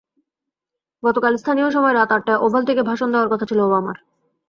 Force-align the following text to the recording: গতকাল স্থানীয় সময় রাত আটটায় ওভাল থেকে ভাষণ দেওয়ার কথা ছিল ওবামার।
গতকাল 1.03 1.33
স্থানীয় 1.37 1.69
সময় 1.71 1.95
রাত 1.95 2.09
আটটায় 2.11 2.41
ওভাল 2.41 2.63
থেকে 2.65 2.81
ভাষণ 2.89 3.07
দেওয়ার 3.11 3.31
কথা 3.33 3.45
ছিল 3.49 3.59
ওবামার। 3.63 3.97